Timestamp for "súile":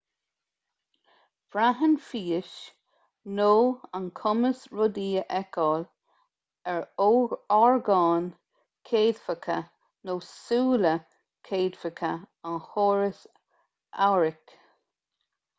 10.33-10.97